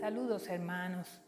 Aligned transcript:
Saludos 0.00 0.48
hermanos. 0.48 1.20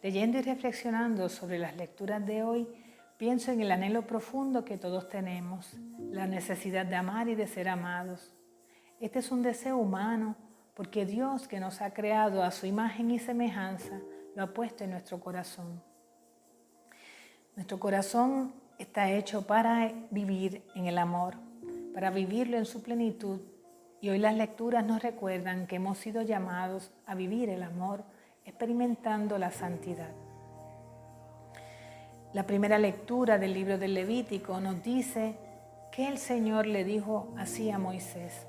Leyendo 0.00 0.38
y 0.38 0.42
reflexionando 0.42 1.28
sobre 1.28 1.58
las 1.58 1.76
lecturas 1.76 2.24
de 2.24 2.44
hoy, 2.44 2.68
pienso 3.16 3.50
en 3.50 3.60
el 3.60 3.72
anhelo 3.72 4.06
profundo 4.06 4.64
que 4.64 4.78
todos 4.78 5.08
tenemos, 5.08 5.76
la 6.10 6.28
necesidad 6.28 6.86
de 6.86 6.94
amar 6.94 7.28
y 7.28 7.34
de 7.34 7.48
ser 7.48 7.68
amados. 7.68 8.32
Este 9.00 9.18
es 9.18 9.32
un 9.32 9.42
deseo 9.42 9.78
humano 9.78 10.36
porque 10.74 11.04
Dios 11.04 11.48
que 11.48 11.58
nos 11.58 11.80
ha 11.80 11.92
creado 11.92 12.44
a 12.44 12.52
su 12.52 12.66
imagen 12.66 13.10
y 13.10 13.18
semejanza 13.18 14.00
lo 14.36 14.44
ha 14.44 14.54
puesto 14.54 14.84
en 14.84 14.90
nuestro 14.90 15.18
corazón. 15.18 15.82
Nuestro 17.56 17.80
corazón 17.80 18.54
está 18.78 19.10
hecho 19.10 19.46
para 19.46 19.92
vivir 20.10 20.62
en 20.76 20.86
el 20.86 20.98
amor, 20.98 21.34
para 21.92 22.10
vivirlo 22.10 22.56
en 22.56 22.66
su 22.66 22.82
plenitud. 22.82 23.40
Y 24.06 24.08
hoy 24.08 24.18
las 24.20 24.36
lecturas 24.36 24.86
nos 24.86 25.02
recuerdan 25.02 25.66
que 25.66 25.74
hemos 25.74 25.98
sido 25.98 26.22
llamados 26.22 26.92
a 27.06 27.16
vivir 27.16 27.50
el 27.50 27.64
amor 27.64 28.04
experimentando 28.44 29.36
la 29.36 29.50
santidad. 29.50 30.12
La 32.32 32.46
primera 32.46 32.78
lectura 32.78 33.36
del 33.36 33.52
libro 33.52 33.78
del 33.78 33.94
Levítico 33.94 34.60
nos 34.60 34.80
dice 34.80 35.34
que 35.90 36.06
el 36.06 36.18
Señor 36.18 36.68
le 36.68 36.84
dijo 36.84 37.34
así 37.36 37.68
a 37.72 37.80
Moisés, 37.80 38.46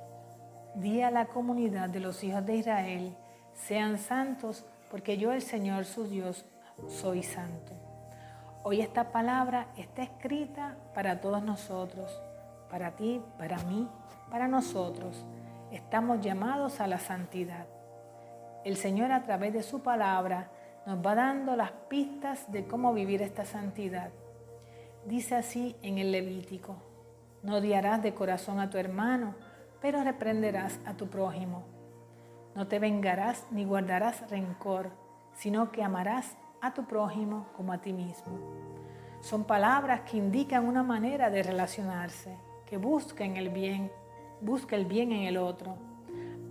di 0.75 1.01
a 1.01 1.09
la 1.09 1.25
comunidad 1.25 1.89
de 1.89 2.01
los 2.01 2.23
hijos 2.23 2.45
de 2.45 2.57
Israel, 2.57 3.17
sean 3.55 3.97
santos 3.97 4.63
porque 4.91 5.17
yo 5.17 5.33
el 5.33 5.41
Señor 5.41 5.85
su 5.85 6.07
Dios 6.07 6.45
soy 6.87 7.23
santo. 7.23 7.71
Hoy 8.61 8.81
esta 8.81 9.11
palabra 9.11 9.69
está 9.75 10.03
escrita 10.03 10.77
para 10.93 11.19
todos 11.19 11.41
nosotros, 11.41 12.21
para 12.69 12.95
ti, 12.95 13.23
para 13.39 13.57
mí, 13.63 13.87
para 14.29 14.47
nosotros. 14.47 15.25
Estamos 15.71 16.21
llamados 16.21 16.79
a 16.79 16.87
la 16.87 16.97
santidad. 16.97 17.67
El 18.63 18.77
Señor 18.77 19.11
a 19.11 19.23
través 19.23 19.51
de 19.51 19.63
su 19.63 19.81
palabra 19.81 20.49
nos 20.85 21.05
va 21.05 21.13
dando 21.13 21.57
las 21.57 21.71
pistas 21.89 22.49
de 22.51 22.65
cómo 22.65 22.93
vivir 22.93 23.21
esta 23.21 23.43
santidad. 23.43 24.09
Dice 25.05 25.35
así 25.35 25.75
en 25.81 25.97
el 25.97 26.13
Levítico, 26.13 26.77
no 27.43 27.57
odiarás 27.57 28.01
de 28.01 28.13
corazón 28.13 28.61
a 28.61 28.69
tu 28.69 28.77
hermano, 28.77 29.35
pero 29.81 30.03
reprenderás 30.03 30.79
a 30.85 30.93
tu 30.93 31.09
prójimo. 31.09 31.63
No 32.55 32.67
te 32.67 32.79
vengarás 32.79 33.45
ni 33.51 33.65
guardarás 33.65 34.29
rencor, 34.29 34.91
sino 35.33 35.71
que 35.73 35.83
amarás 35.83 36.37
a 36.61 36.73
tu 36.73 36.85
prójimo 36.85 37.47
como 37.57 37.73
a 37.73 37.79
ti 37.79 37.91
mismo. 37.91 38.39
Son 39.19 39.43
palabras 39.43 40.01
que 40.09 40.15
indican 40.15 40.65
una 40.65 40.81
manera 40.81 41.29
de 41.29 41.43
relacionarse, 41.43 42.37
que 42.65 42.77
busquen 42.77 43.35
el 43.35 43.49
bien, 43.49 43.91
busca 44.41 44.75
el 44.75 44.85
bien 44.85 45.11
en 45.11 45.23
el 45.23 45.37
otro. 45.37 45.75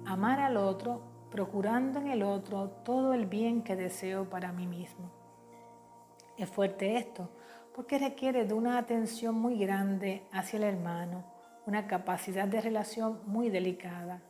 Amar 0.05 0.41
al 0.41 0.56
otro, 0.56 1.01
procurando 1.31 1.98
en 1.98 2.09
el 2.09 2.23
otro 2.23 2.70
todo 2.84 3.12
el 3.12 3.27
bien 3.27 3.62
que 3.62 3.77
deseo 3.77 4.28
para 4.28 4.53
mí 4.53 4.67
mismo. 4.67 5.11
Es 6.37 6.48
fuerte 6.48 6.97
esto, 6.97 7.31
porque 7.75 7.98
requiere 7.98 8.45
de 8.45 8.55
una 8.55 8.78
atención 8.78 9.34
muy 9.34 9.59
grande 9.59 10.23
hacia 10.33 10.56
el 10.59 10.65
hermano, 10.65 11.25
una 11.67 11.87
capacidad 11.87 12.47
de 12.47 12.61
relación 12.61 13.20
muy 13.27 13.51
delicada. 13.51 14.23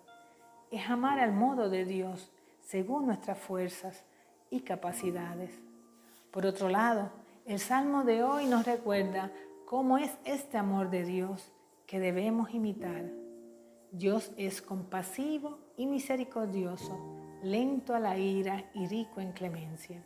Es 0.70 0.89
amar 0.89 1.20
al 1.20 1.33
modo 1.33 1.69
de 1.69 1.85
Dios, 1.85 2.33
según 2.61 3.07
nuestras 3.07 3.39
fuerzas 3.39 4.05
y 4.51 4.61
capacidades. 4.61 5.51
Por 6.31 6.47
otro 6.47 6.69
lado, 6.69 7.11
el 7.45 7.61
Salmo 7.61 8.03
de 8.05 8.25
hoy 8.25 8.47
nos 8.47 8.67
recuerda 8.67 9.31
cómo 9.65 9.98
es 9.98 10.11
este 10.25 10.59
amor 10.59 10.91
de 10.91 11.05
Dios 11.05 11.53
que 11.87 12.01
debemos 12.01 12.53
imitar. 12.53 13.05
Dios 13.97 14.30
es 14.36 14.61
compasivo 14.61 15.58
y 15.78 15.86
misericordioso, 15.86 17.00
lento 17.42 17.94
a 17.94 17.98
la 17.98 18.19
ira 18.19 18.70
y 18.75 18.86
rico 18.86 19.23
en 19.23 19.33
clemencia. 19.33 20.05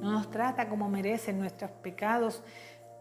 No 0.00 0.12
nos 0.12 0.30
trata 0.30 0.68
como 0.68 0.88
merecen 0.88 1.40
nuestros 1.40 1.72
pecados, 1.72 2.44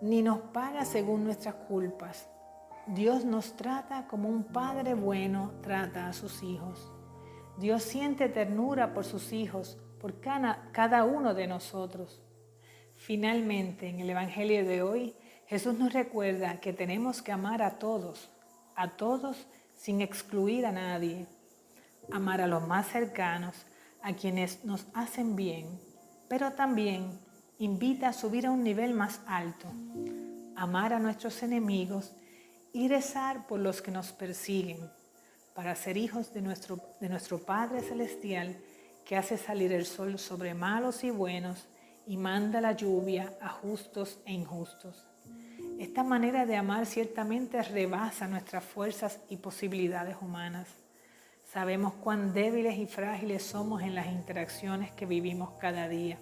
ni 0.01 0.23
nos 0.23 0.39
paga 0.39 0.83
según 0.83 1.25
nuestras 1.25 1.53
culpas. 1.53 2.27
Dios 2.87 3.23
nos 3.23 3.55
trata 3.55 4.07
como 4.07 4.29
un 4.29 4.45
padre 4.45 4.95
bueno 4.95 5.51
trata 5.61 6.07
a 6.07 6.13
sus 6.13 6.41
hijos. 6.41 6.91
Dios 7.59 7.83
siente 7.83 8.29
ternura 8.29 8.95
por 8.95 9.05
sus 9.05 9.31
hijos, 9.31 9.77
por 9.99 10.21
cada, 10.21 11.03
uno 11.03 11.35
de 11.35 11.45
nosotros. 11.45 12.19
Finalmente, 12.95 13.87
en 13.89 13.99
el 13.99 14.09
Evangelio 14.09 14.65
de 14.65 14.81
hoy, 14.81 15.15
Jesús 15.45 15.75
nos 15.77 15.93
recuerda 15.93 16.59
que 16.59 16.73
tenemos 16.73 17.21
que 17.21 17.31
amar 17.31 17.61
a 17.61 17.77
todos, 17.77 18.31
a 18.75 18.89
todos 18.89 19.45
sin 19.79 20.01
excluir 20.01 20.65
a 20.65 20.71
nadie. 20.71 21.25
Amar 22.11 22.41
a 22.41 22.47
los 22.47 22.67
más 22.67 22.87
cercanos, 22.87 23.55
a 24.01 24.13
quienes 24.13 24.65
nos 24.65 24.85
hacen 24.93 25.35
bien, 25.35 25.79
pero 26.27 26.51
también 26.51 27.19
invita 27.59 28.09
a 28.09 28.13
subir 28.13 28.45
a 28.45 28.51
un 28.51 28.63
nivel 28.63 28.93
más 28.93 29.21
alto. 29.25 29.67
Amar 30.55 30.93
a 30.93 30.99
nuestros 30.99 31.41
enemigos 31.43 32.11
y 32.73 32.89
rezar 32.89 33.47
por 33.47 33.59
los 33.59 33.81
que 33.81 33.91
nos 33.91 34.11
persiguen, 34.11 34.91
para 35.55 35.75
ser 35.75 35.95
hijos 35.97 36.33
de 36.33 36.41
nuestro, 36.41 36.79
de 36.99 37.09
nuestro 37.09 37.39
Padre 37.39 37.81
Celestial 37.81 38.57
que 39.05 39.15
hace 39.15 39.37
salir 39.37 39.71
el 39.71 39.85
sol 39.85 40.19
sobre 40.19 40.53
malos 40.53 41.03
y 41.03 41.09
buenos 41.09 41.67
y 42.05 42.17
manda 42.17 42.59
la 42.59 42.73
lluvia 42.73 43.33
a 43.41 43.49
justos 43.49 44.19
e 44.25 44.33
injustos. 44.33 45.08
Esta 45.79 46.03
manera 46.03 46.45
de 46.45 46.57
amar 46.57 46.85
ciertamente 46.85 47.63
rebasa 47.63 48.27
nuestras 48.27 48.65
fuerzas 48.65 49.21
y 49.29 49.37
posibilidades 49.37 50.17
humanas. 50.21 50.67
Sabemos 51.53 51.93
cuán 51.93 52.33
débiles 52.33 52.77
y 52.77 52.85
frágiles 52.85 53.43
somos 53.43 53.81
en 53.81 53.95
las 53.95 54.07
interacciones 54.07 54.91
que 54.91 55.05
vivimos 55.05 55.51
cada 55.51 55.87
día. 55.87 56.17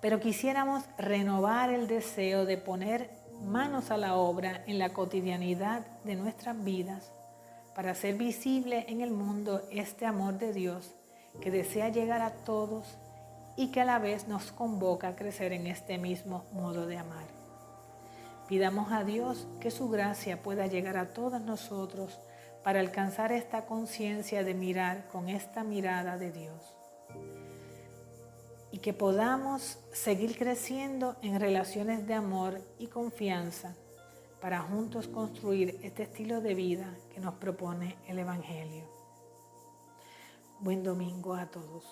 Pero 0.00 0.20
quisiéramos 0.20 0.84
renovar 0.98 1.70
el 1.70 1.88
deseo 1.88 2.44
de 2.44 2.58
poner 2.58 3.10
manos 3.42 3.90
a 3.90 3.96
la 3.96 4.14
obra 4.14 4.62
en 4.68 4.78
la 4.78 4.90
cotidianidad 4.90 5.84
de 6.04 6.14
nuestras 6.14 6.62
vidas 6.62 7.10
para 7.74 7.90
hacer 7.90 8.14
visible 8.14 8.84
en 8.86 9.00
el 9.00 9.10
mundo 9.10 9.62
este 9.72 10.06
amor 10.06 10.38
de 10.38 10.52
Dios 10.52 10.94
que 11.40 11.50
desea 11.50 11.88
llegar 11.88 12.22
a 12.22 12.30
todos 12.44 12.86
y 13.56 13.72
que 13.72 13.80
a 13.80 13.84
la 13.84 13.98
vez 13.98 14.28
nos 14.28 14.52
convoca 14.52 15.08
a 15.08 15.16
crecer 15.16 15.52
en 15.52 15.66
este 15.66 15.98
mismo 15.98 16.44
modo 16.52 16.86
de 16.86 16.96
amar. 16.96 17.39
Pidamos 18.50 18.90
a 18.90 19.04
Dios 19.04 19.46
que 19.60 19.70
su 19.70 19.88
gracia 19.90 20.42
pueda 20.42 20.66
llegar 20.66 20.96
a 20.96 21.10
todos 21.14 21.40
nosotros 21.40 22.18
para 22.64 22.80
alcanzar 22.80 23.30
esta 23.30 23.64
conciencia 23.64 24.42
de 24.42 24.54
mirar 24.54 25.06
con 25.06 25.28
esta 25.28 25.62
mirada 25.62 26.18
de 26.18 26.32
Dios. 26.32 26.76
Y 28.72 28.78
que 28.78 28.92
podamos 28.92 29.78
seguir 29.92 30.36
creciendo 30.36 31.14
en 31.22 31.38
relaciones 31.38 32.08
de 32.08 32.14
amor 32.14 32.60
y 32.80 32.88
confianza 32.88 33.76
para 34.40 34.62
juntos 34.62 35.06
construir 35.06 35.78
este 35.84 36.02
estilo 36.02 36.40
de 36.40 36.54
vida 36.56 36.92
que 37.14 37.20
nos 37.20 37.34
propone 37.34 37.98
el 38.08 38.18
Evangelio. 38.18 38.82
Buen 40.58 40.82
domingo 40.82 41.34
a 41.36 41.46
todos. 41.46 41.84